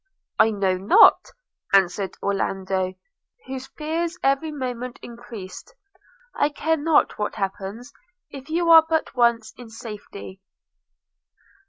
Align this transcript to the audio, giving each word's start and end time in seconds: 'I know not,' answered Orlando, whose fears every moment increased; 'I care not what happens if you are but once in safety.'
'I 0.39 0.51
know 0.53 0.77
not,' 0.77 1.29
answered 1.73 2.15
Orlando, 2.23 2.95
whose 3.45 3.67
fears 3.67 4.17
every 4.23 4.51
moment 4.51 4.97
increased; 5.03 5.75
'I 6.33 6.49
care 6.57 6.77
not 6.77 7.19
what 7.19 7.35
happens 7.35 7.93
if 8.31 8.49
you 8.49 8.71
are 8.71 8.83
but 8.89 9.13
once 9.15 9.53
in 9.59 9.69
safety.' 9.69 10.41